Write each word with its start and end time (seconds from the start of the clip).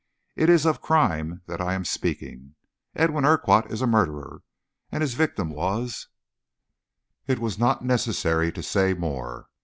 It 0.35 0.49
is 0.49 0.65
of 0.65 0.81
crime 0.81 1.43
that 1.45 1.61
I 1.61 1.75
am 1.75 1.85
speaking. 1.85 2.55
Edwin 2.95 3.23
Urquhart 3.23 3.71
is 3.71 3.83
a 3.83 3.85
murderer, 3.85 4.41
and 4.91 5.01
his 5.03 5.13
victim 5.13 5.51
was" 5.51 6.07
It 7.27 7.37
was 7.37 7.59
not 7.59 7.85
necessary 7.85 8.51
to 8.53 8.63
say 8.63 8.95
more. 8.95 9.47